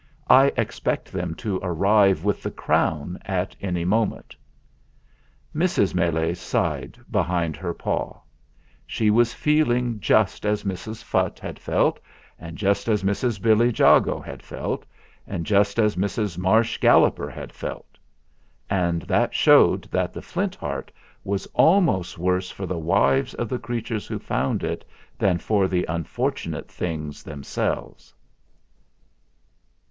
I 0.31 0.51
expect 0.57 1.11
them 1.11 1.35
to 1.35 1.59
arrive 1.61 2.23
with 2.23 2.41
the 2.41 2.49
crown 2.49 3.19
at 3.23 3.55
any 3.61 3.85
moment." 3.85 4.35
Mrs. 5.55 5.93
Meles 5.93 6.39
sighed 6.39 6.97
behind 7.11 7.55
her 7.55 7.71
paw. 7.71 8.19
She 8.87 9.11
was 9.11 9.35
feeling 9.35 9.99
just 9.99 10.43
as 10.43 10.63
Mrs. 10.63 11.03
Phutt 11.03 11.37
had 11.37 11.59
felt, 11.59 11.99
and 12.39 12.57
just 12.57 12.87
as 12.87 13.03
Mrs. 13.03 13.39
Billy 13.39 13.69
Jago 13.69 14.19
had 14.19 14.41
felt, 14.41 14.87
and 15.27 15.45
just 15.45 15.77
as 15.77 15.95
Mrs. 15.95 16.35
Marsh 16.35 16.79
Galloper 16.79 17.29
had 17.29 17.51
felt. 17.53 17.99
And 18.71 19.03
that 19.03 19.35
showed 19.35 19.83
that 19.91 20.13
the 20.13 20.21
Flint 20.23 20.55
Heart 20.55 20.91
was 21.23 21.45
almost 21.53 22.17
worse 22.17 22.49
for 22.49 22.65
the 22.65 22.79
wives 22.79 23.35
of 23.35 23.49
the 23.49 23.59
creatures 23.59 24.07
who 24.07 24.17
found 24.17 24.63
it 24.63 24.83
than 25.19 25.37
for 25.37 25.67
the 25.67 25.85
unfortunate 25.87 26.71
things 26.71 27.21
themselves. 27.21 28.15